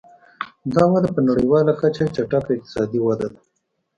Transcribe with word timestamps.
دا 0.73 0.83
وده 0.93 1.09
په 1.15 1.21
نړیواله 1.29 1.71
کچه 1.81 2.03
چټکه 2.15 2.51
اقتصادي 2.55 2.99
وده 3.03 3.27
ده. 3.33 3.39